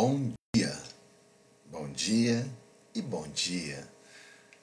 [0.00, 0.80] Bom dia,
[1.72, 2.48] bom dia
[2.94, 3.84] e bom dia.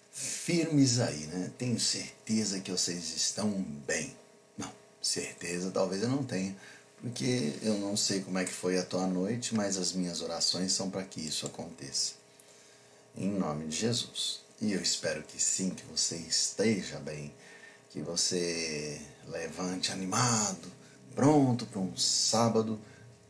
[0.10, 1.52] Firmes aí, né?
[1.58, 3.52] Tenho certeza que vocês estão
[3.86, 4.16] bem.
[4.58, 4.72] Não,
[5.02, 6.56] certeza talvez eu não tenha,
[7.02, 10.72] porque eu não sei como é que foi a tua noite, mas as minhas orações
[10.72, 12.14] são para que isso aconteça.
[13.14, 14.40] Em nome de Jesus.
[14.62, 17.34] E eu espero que sim, que você esteja bem,
[17.90, 20.72] que você levante animado,
[21.14, 22.80] pronto para um sábado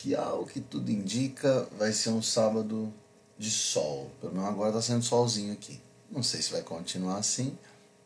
[0.05, 2.93] que ao que tudo indica vai ser um sábado
[3.39, 4.11] de sol.
[4.21, 5.81] Pelo menos agora está sendo solzinho aqui.
[6.11, 7.57] Não sei se vai continuar assim,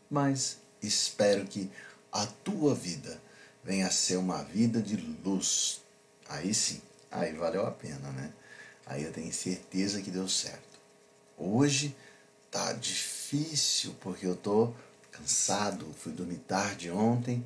[0.09, 1.70] mas espero que
[2.09, 3.21] a tua vida
[3.62, 5.81] venha a ser uma vida de luz.
[6.30, 6.81] Aí sim,
[7.12, 8.31] aí valeu a pena, né?
[8.85, 10.79] Aí eu tenho certeza que deu certo.
[11.38, 11.93] Hoje
[12.49, 14.73] tá difícil porque eu tô
[15.12, 17.45] cansado, fui dormir tarde ontem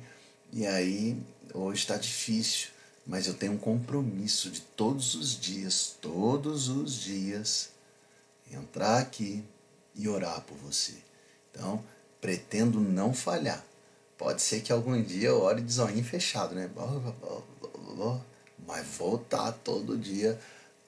[0.52, 1.20] e aí
[1.52, 2.73] hoje está difícil
[3.06, 7.70] mas eu tenho um compromisso de todos os dias, todos os dias,
[8.50, 9.44] entrar aqui
[9.94, 10.94] e orar por você.
[11.50, 11.84] Então,
[12.20, 13.64] pretendo não falhar.
[14.16, 16.70] Pode ser que algum dia eu ore de zoinho fechado, né?
[18.66, 20.38] Mas voltar todo dia.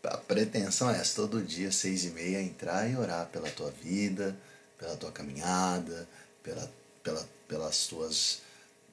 [0.02, 4.36] A pretensão é essa, todo dia, seis e meia, entrar e orar pela tua vida,
[4.78, 6.08] pela tua caminhada,
[6.42, 6.70] pela,
[7.02, 8.40] pela, pelas tuas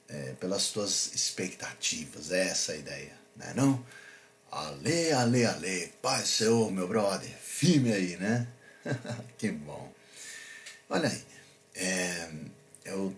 [0.10, 2.32] é, pelas tuas expectativas.
[2.32, 3.84] É essa a ideia, né não?
[4.52, 8.48] Ale, ale, ale, Pai Senhor, meu brother, firme aí, né?
[9.38, 9.92] que bom.
[10.90, 11.24] Olha aí,
[11.74, 12.30] é,
[12.86, 13.16] eu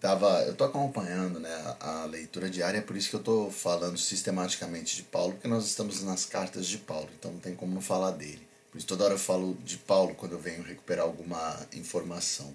[0.00, 4.96] tava, eu tô acompanhando né, a leitura diária, por isso que eu tô falando sistematicamente
[4.96, 8.10] de Paulo, porque nós estamos nas cartas de Paulo, então não tem como não falar
[8.10, 8.44] dele.
[8.72, 12.52] Por isso toda hora eu falo de Paulo quando eu venho recuperar alguma informação.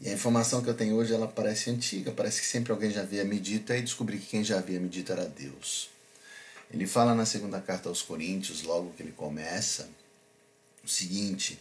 [0.00, 3.00] E a informação que eu tenho hoje ela parece antiga, parece que sempre alguém já
[3.00, 5.90] havia me dito, aí descobri que quem já havia me dito era Deus.
[6.70, 9.88] Ele fala na segunda carta aos Coríntios, logo que ele começa,
[10.84, 11.58] o seguinte: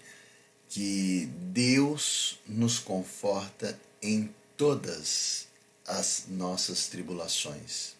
[0.69, 5.47] que Deus nos conforta em todas
[5.87, 7.95] as nossas tribulações.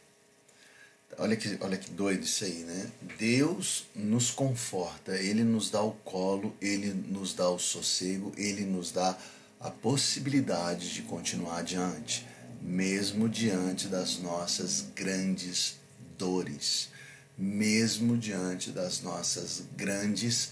[1.18, 2.92] Olha que, olha que doido isso aí, né?
[3.18, 8.92] Deus nos conforta, Ele nos dá o colo, Ele nos dá o sossego, Ele nos
[8.92, 9.18] dá
[9.59, 12.28] a possibilidade de continuar adiante,
[12.62, 15.75] mesmo diante das nossas grandes
[16.18, 16.90] dores,
[17.38, 20.51] mesmo diante das nossas grandes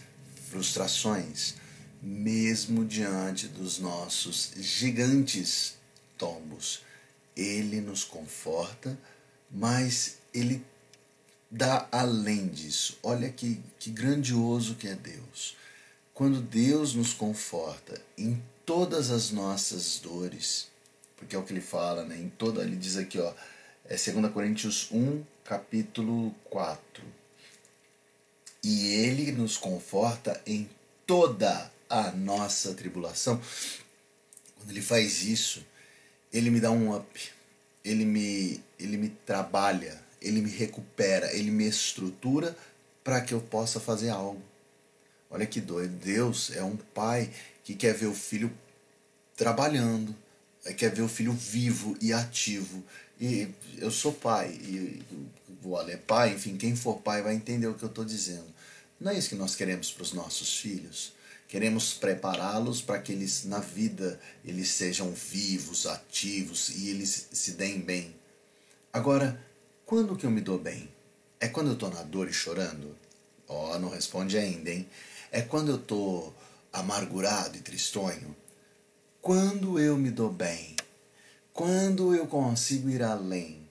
[0.50, 1.56] frustrações,
[2.02, 5.76] mesmo diante dos nossos gigantes
[6.18, 6.84] tombos.
[7.36, 8.98] Ele nos conforta,
[9.52, 10.64] mas ele
[11.50, 12.98] dá além disso.
[13.04, 15.56] Olha que, que grandioso que é Deus.
[16.14, 20.68] Quando Deus nos conforta em todas as nossas dores,
[21.16, 22.18] porque é o que ele fala, né?
[22.18, 23.34] Em toda, ele diz aqui, ó,
[23.86, 27.04] é 2 Coríntios 1, capítulo 4.
[28.64, 30.68] E ele nos conforta em
[31.06, 33.40] toda a nossa tribulação.
[34.58, 35.64] Quando ele faz isso,
[36.34, 37.32] ele me dá um up.
[37.84, 42.58] Ele me, ele me trabalha, ele me recupera, ele me estrutura
[43.04, 44.42] para que eu possa fazer algo.
[45.36, 45.92] Olha que doido.
[45.98, 47.30] Deus é um pai
[47.62, 48.50] que quer ver o filho
[49.36, 50.16] trabalhando,
[50.64, 52.82] é, quer ver o filho vivo e ativo.
[53.20, 55.04] E eu sou pai, e
[55.62, 58.46] o Ale é pai, enfim, quem for pai vai entender o que eu estou dizendo.
[58.98, 61.14] Não é isso que nós queremos para os nossos filhos.
[61.50, 67.82] Queremos prepará-los para que eles, na vida, eles sejam vivos, ativos e eles se deem
[67.82, 68.16] bem.
[68.94, 69.38] Agora,
[69.86, 70.88] quando que eu me dou bem?
[71.42, 72.96] É quando eu estou na dor e chorando?
[73.50, 74.88] Ó, oh, não responde ainda, hein?
[75.36, 76.34] É quando eu estou
[76.72, 78.34] amargurado e tristonho?
[79.22, 80.78] Quando eu me dou bem?
[81.52, 83.70] Quando eu consigo ir além?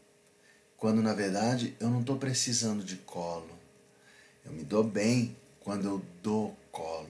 [0.76, 3.58] Quando na verdade eu não estou precisando de colo.
[4.44, 7.08] Eu me dou bem quando eu dou colo.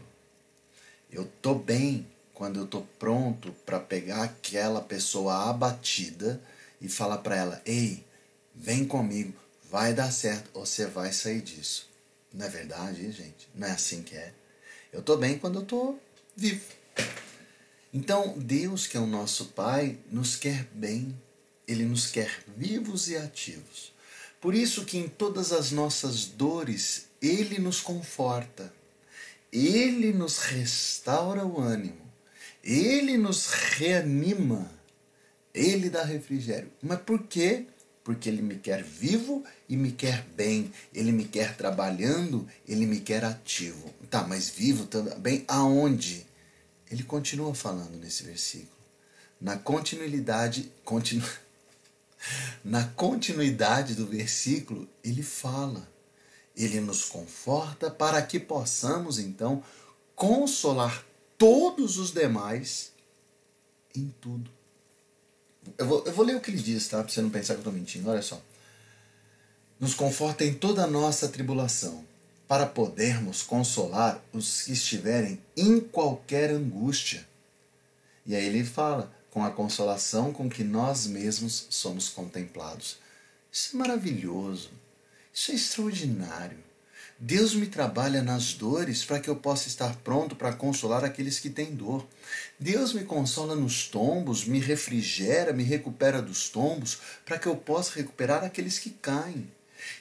[1.11, 6.41] Eu estou bem quando eu estou pronto para pegar aquela pessoa abatida
[6.81, 8.07] e falar para ela: ei,
[8.55, 9.35] vem comigo,
[9.69, 11.91] vai dar certo, você vai sair disso.
[12.33, 13.49] Não é verdade, gente?
[13.53, 14.33] Não é assim que é.
[14.95, 16.01] Eu estou bem quando eu estou
[16.37, 16.63] vivo.
[17.93, 21.21] Então, Deus, que é o nosso Pai, nos quer bem,
[21.67, 23.93] Ele nos quer vivos e ativos.
[24.41, 28.73] Por isso que em todas as nossas dores, Ele nos conforta,
[29.53, 32.09] Ele nos restaura o ânimo,
[32.63, 34.71] Ele nos reanima,
[35.53, 36.71] Ele dá refrigério.
[36.81, 37.67] Mas por quê?
[38.05, 43.01] Porque Ele me quer vivo e me quer bem, Ele me quer trabalhando, Ele me
[43.01, 43.93] quer ativo.
[44.11, 46.27] Tá, mas vivo também aonde?
[46.91, 48.69] Ele continua falando nesse versículo.
[49.41, 51.27] Na continuidade, continu...
[52.63, 55.89] na continuidade do versículo, ele fala.
[56.55, 59.63] ele nos conforta para que possamos então
[60.15, 61.05] consolar
[61.37, 62.93] todos os demais
[63.95, 64.51] em tudo.
[65.79, 67.03] Eu vou, eu vou ler o que ele diz, tá?
[67.03, 68.09] Para você não pensar que eu estou mentindo.
[68.11, 68.41] Olha só.
[69.79, 72.05] Nos conforta em toda a nossa tribulação,
[72.47, 77.27] para podermos consolar os que estiverem em qualquer angústia.
[78.25, 82.99] E aí ele fala, com a consolação com que nós mesmos somos contemplados.
[83.51, 84.71] Isso é maravilhoso.
[85.33, 86.59] Isso é extraordinário.
[87.27, 91.49] Deus me trabalha nas dores para que eu possa estar pronto para consolar aqueles que
[91.49, 92.07] têm dor.
[92.61, 97.95] Deus me consola nos tombos, me refrigera, me recupera dos tombos, para que eu possa
[97.95, 99.51] recuperar aqueles que caem.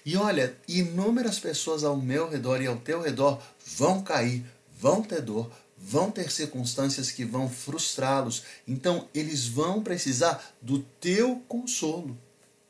[0.06, 3.42] E olha, inúmeras pessoas ao meu redor e ao teu redor
[3.78, 4.44] vão cair,
[4.78, 8.44] vão ter dor, vão ter circunstâncias que vão frustrá-los.
[8.68, 12.18] Então, eles vão precisar do teu consolo,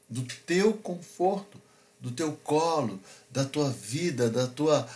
[0.08, 1.63] do teu conforto,
[2.04, 3.02] do teu colo,
[3.32, 4.88] da tua vida, da tua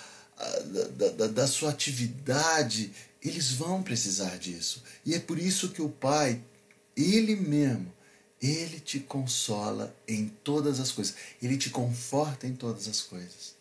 [0.96, 2.92] da, da, da sua atividade,
[3.24, 4.84] eles vão precisar disso.
[5.06, 6.40] E é por isso que o Pai,
[6.96, 7.92] Ele mesmo,
[8.42, 11.16] Ele te consola em todas as coisas.
[11.42, 13.56] Ele te conforta em todas as coisas.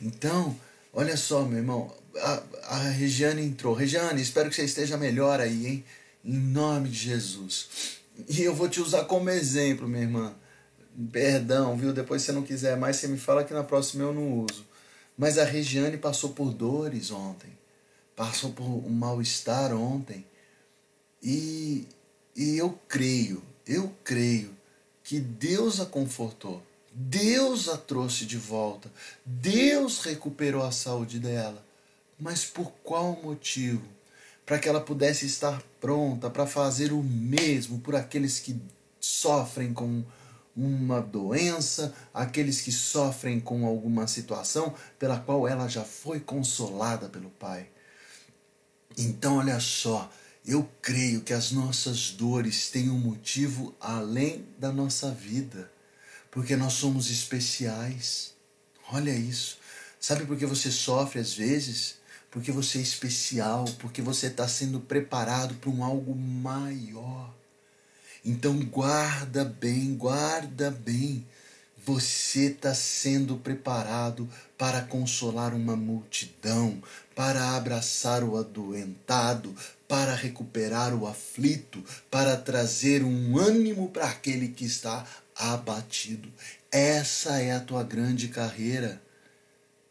[0.00, 0.58] Então,
[0.92, 3.74] olha só, meu irmão, a, a Regiane entrou.
[3.74, 5.84] Regiane, espero que você esteja melhor aí, hein?
[6.24, 7.98] Em nome de Jesus.
[8.28, 10.34] E eu vou te usar como exemplo, minha irmã.
[11.12, 11.92] Perdão, viu?
[11.92, 14.66] Depois, se você não quiser mais, você me fala que na próxima eu não uso.
[15.16, 17.50] Mas a Regiane passou por dores ontem.
[18.16, 20.26] Passou por um mal-estar ontem.
[21.22, 21.86] E,
[22.34, 24.50] e eu creio, eu creio
[25.04, 26.62] que Deus a confortou.
[26.92, 28.90] Deus a trouxe de volta.
[29.24, 31.64] Deus recuperou a saúde dela.
[32.18, 33.84] Mas por qual motivo?
[34.44, 38.60] Para que ela pudesse estar pronta para fazer o mesmo por aqueles que
[38.98, 40.02] sofrem com
[40.58, 47.30] uma doença, aqueles que sofrem com alguma situação pela qual ela já foi consolada pelo
[47.30, 47.68] Pai.
[48.96, 50.10] Então, olha só,
[50.44, 55.70] eu creio que as nossas dores têm um motivo além da nossa vida,
[56.30, 58.34] porque nós somos especiais.
[58.90, 59.58] Olha isso.
[60.00, 61.98] Sabe por que você sofre às vezes?
[62.30, 67.37] Porque você é especial, porque você está sendo preparado para um algo maior.
[68.24, 71.26] Então guarda bem, guarda bem.
[71.84, 74.28] Você está sendo preparado
[74.58, 76.82] para consolar uma multidão,
[77.14, 79.54] para abraçar o adoentado,
[79.88, 86.28] para recuperar o aflito, para trazer um ânimo para aquele que está abatido.
[86.70, 89.00] Essa é a tua grande carreira.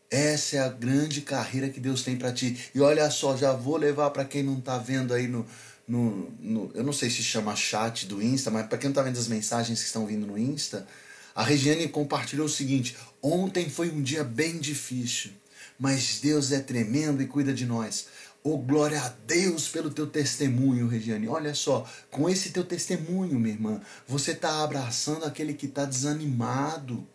[0.10, 2.70] Essa é a grande carreira que Deus tem para ti.
[2.76, 5.46] E olha só, já vou levar para quem não está vendo aí no,
[5.88, 9.02] no, no, eu não sei se chama chat do Insta, mas para quem não está
[9.02, 10.86] vendo as mensagens que estão vindo no Insta,
[11.34, 15.32] a Regiane compartilhou o seguinte: ontem foi um dia bem difícil,
[15.80, 18.08] mas Deus é tremendo e cuida de nós.
[18.44, 21.28] Oh, glória a Deus pelo teu testemunho, Regiane.
[21.28, 27.06] Olha só, com esse teu testemunho, minha irmã, você está abraçando aquele que está desanimado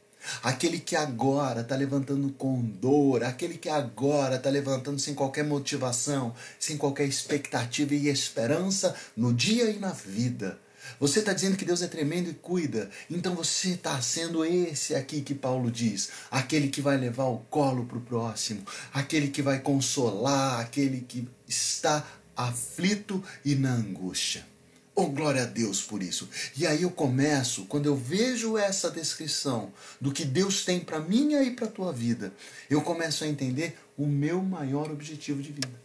[0.43, 6.35] Aquele que agora está levantando com dor, aquele que agora está levantando sem qualquer motivação,
[6.59, 10.59] sem qualquer expectativa e esperança no dia e na vida.
[10.99, 15.21] Você está dizendo que Deus é tremendo e cuida, então você está sendo esse aqui
[15.21, 19.61] que Paulo diz, aquele que vai levar o colo para o próximo, aquele que vai
[19.61, 24.52] consolar, aquele que está aflito e na angústia.
[24.95, 26.29] Oh, glória a Deus por isso.
[26.55, 31.43] E aí eu começo, quando eu vejo essa descrição do que Deus tem para minha
[31.43, 32.33] e para tua vida,
[32.69, 35.81] eu começo a entender o meu maior objetivo de vida.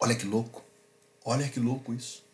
[0.00, 0.64] Olha que louco.
[1.24, 2.24] Olha que louco isso.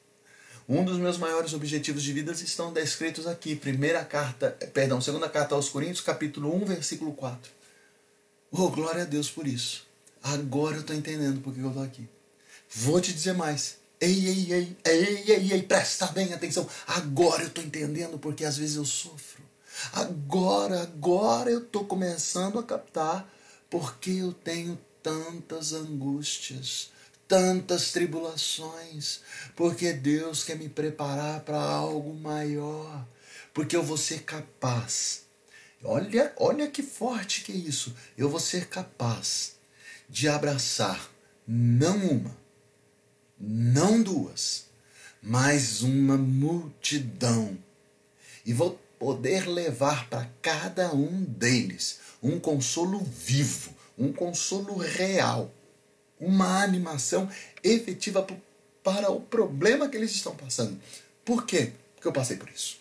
[0.68, 3.56] Um dos meus maiores objetivos de vida estão descritos aqui.
[3.56, 7.50] Primeira carta, perdão, segunda carta aos Coríntios, capítulo 1, versículo 4.
[8.52, 9.84] Oh, glória a Deus por isso.
[10.22, 12.08] Agora eu estou entendendo por que eu estou aqui.
[12.72, 13.79] Vou te dizer mais.
[14.00, 16.66] Ei, ei, ei, ei, ei, ei, presta bem atenção.
[16.86, 19.42] Agora eu estou entendendo porque às vezes eu sofro.
[19.92, 23.30] Agora, agora eu estou começando a captar
[23.68, 26.90] porque eu tenho tantas angústias,
[27.28, 29.20] tantas tribulações,
[29.54, 33.06] porque Deus quer me preparar para algo maior,
[33.52, 35.22] porque eu vou ser capaz.
[35.84, 37.94] Olha, olha que forte que é isso.
[38.16, 39.56] Eu vou ser capaz
[40.08, 41.10] de abraçar
[41.46, 42.39] não uma,
[43.40, 44.66] não duas,
[45.22, 47.56] mas uma multidão.
[48.44, 55.50] E vou poder levar para cada um deles um consolo vivo, um consolo real,
[56.18, 57.28] uma animação
[57.64, 58.26] efetiva
[58.82, 60.78] para o problema que eles estão passando.
[61.24, 61.72] Por quê?
[61.94, 62.79] Porque eu passei por isso.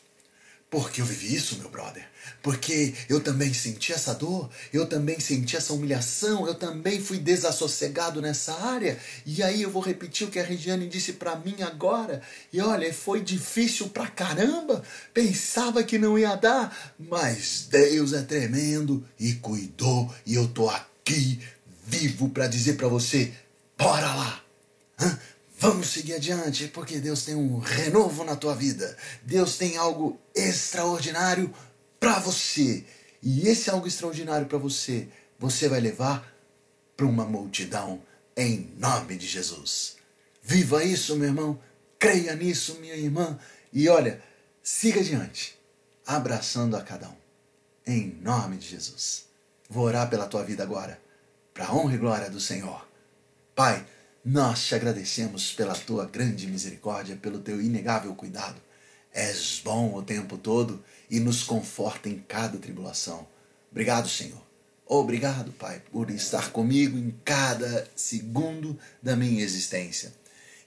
[0.69, 2.07] Porque eu vivi isso, meu brother.
[2.43, 8.21] Porque eu também senti essa dor, eu também senti essa humilhação, eu também fui desassossegado
[8.21, 8.99] nessa área.
[9.25, 12.21] E aí eu vou repetir o que a Regiane disse para mim agora.
[12.53, 14.83] E olha, foi difícil pra caramba.
[15.11, 20.13] Pensava que não ia dar, mas Deus é tremendo e cuidou.
[20.25, 21.39] E eu tô aqui
[21.85, 23.33] vivo para dizer para você:
[23.75, 24.43] bora lá.
[24.99, 25.19] Hã?
[25.59, 28.97] Vamos seguir adiante, porque Deus tem um renovo na tua vida.
[29.23, 31.53] Deus tem algo extraordinário
[31.99, 32.85] para você.
[33.21, 36.25] E esse algo extraordinário para você, você vai levar
[36.95, 38.01] para uma multidão
[38.37, 39.97] em nome de Jesus.
[40.41, 41.59] Viva isso, meu irmão.
[41.99, 43.37] Creia nisso, minha irmã.
[43.73, 44.23] E olha,
[44.63, 45.59] siga adiante,
[46.07, 47.17] abraçando a cada um.
[47.85, 49.25] Em nome de Jesus.
[49.69, 51.01] Vou orar pela tua vida agora,
[51.53, 52.87] para a honra e glória do Senhor.
[53.53, 53.85] Pai,
[54.23, 58.61] nós te agradecemos pela tua grande misericórdia, pelo teu inegável cuidado.
[59.13, 63.27] És bom o tempo todo e nos conforta em cada tribulação.
[63.71, 64.41] Obrigado, Senhor.
[64.85, 70.13] Obrigado, Pai, por estar comigo em cada segundo da minha existência.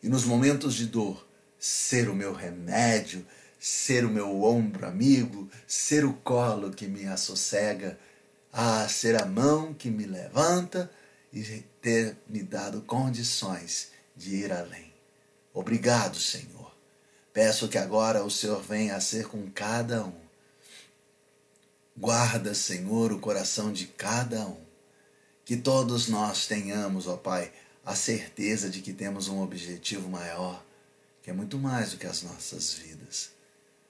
[0.02, 1.26] E nos momentos de dor,
[1.58, 3.26] ser o meu remédio,
[3.58, 7.98] ser o meu ombro amigo, ser o colo que me assossega,
[8.52, 10.90] a ser a mão que me levanta
[11.32, 11.42] e
[11.80, 14.92] ter me dado condições de ir além.
[15.54, 16.70] Obrigado, Senhor.
[17.32, 20.20] Peço que agora o Senhor venha a ser com cada um.
[21.96, 24.60] Guarda, Senhor, o coração de cada um.
[25.44, 27.50] Que todos nós tenhamos, ó Pai,
[27.84, 30.64] a certeza de que temos um objetivo maior,
[31.22, 33.30] que é muito mais do que as nossas vidas.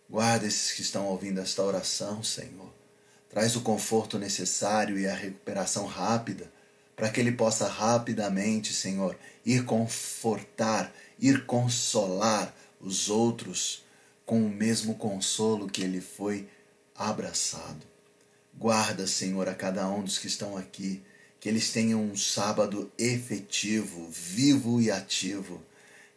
[0.09, 2.73] Guarda esses que estão ouvindo esta oração, Senhor.
[3.29, 6.51] Traz o conforto necessário e a recuperação rápida
[6.97, 13.85] para que ele possa rapidamente, Senhor, ir confortar, ir consolar os outros
[14.25, 16.49] com o mesmo consolo que ele foi
[16.95, 17.87] abraçado.
[18.55, 21.03] Guarda, Senhor, a cada um dos que estão aqui,
[21.41, 25.61] que eles tenham um sábado efetivo, vivo e ativo,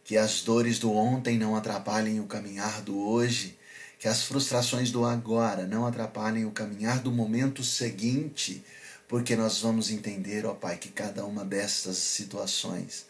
[0.03, 3.57] que as dores do ontem não atrapalhem o caminhar do hoje,
[3.97, 8.63] que as frustrações do agora não atrapalhem o caminhar do momento seguinte
[9.07, 13.05] porque nós vamos entender, ó Pai, que cada uma destas situações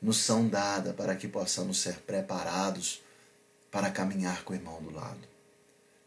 [0.00, 3.02] nos são dadas para que possamos ser preparados
[3.70, 5.28] para caminhar com o irmão do lado.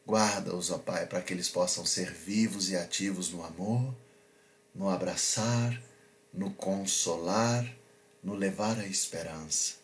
[0.05, 3.93] Guarda-os, ó Pai, para que eles possam ser vivos e ativos no amor,
[4.73, 5.81] no abraçar,
[6.33, 7.65] no consolar,
[8.23, 9.75] no levar a esperança.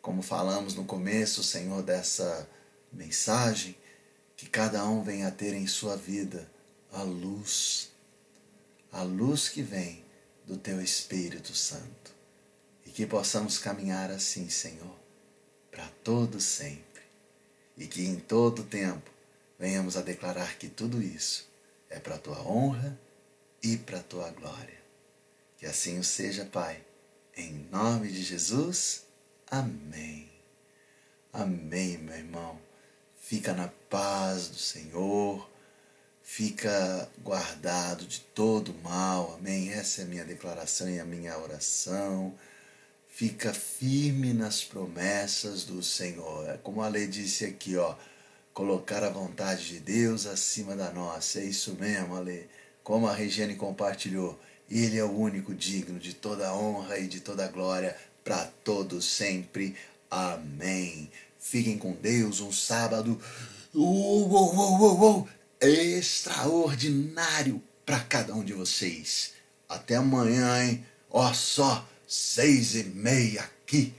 [0.00, 2.48] Como falamos no começo, Senhor, dessa
[2.92, 3.76] mensagem,
[4.36, 6.50] que cada um venha a ter em sua vida
[6.92, 7.90] a luz
[8.92, 10.04] a luz que vem
[10.46, 12.14] do Teu Espírito Santo.
[12.84, 14.98] E que possamos caminhar assim, Senhor,
[15.70, 17.02] para todo sempre.
[17.76, 19.10] E que em todo tempo
[19.58, 21.48] venhamos a declarar que tudo isso
[21.88, 22.98] é para a Tua honra
[23.62, 24.80] e para a Tua glória.
[25.58, 26.84] Que assim o seja, Pai.
[27.36, 29.04] Em nome de Jesus.
[29.46, 30.30] Amém.
[31.32, 32.60] Amém, meu irmão.
[33.20, 35.49] Fica na paz do Senhor
[36.22, 39.36] fica guardado de todo mal.
[39.38, 39.72] Amém?
[39.72, 42.34] Essa é a minha declaração e a minha oração.
[43.08, 46.48] Fica firme nas promessas do Senhor.
[46.48, 47.94] É como a lei disse aqui, ó,
[48.54, 51.40] colocar a vontade de Deus acima da nossa.
[51.40, 52.48] É isso mesmo, Ale.
[52.82, 57.48] Como a Regiane compartilhou, ele é o único digno de toda honra e de toda
[57.48, 59.76] glória para todos sempre.
[60.10, 61.10] Amém.
[61.38, 63.20] Fiquem com Deus um sábado.
[63.74, 65.28] Uh, uh, uh, uh,
[65.60, 69.32] extraordinário para cada um de vocês.
[69.68, 70.84] Até amanhã, hein?
[71.10, 73.94] Ó só, seis e meia aqui.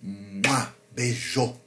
[0.00, 1.60] Mua, beijou.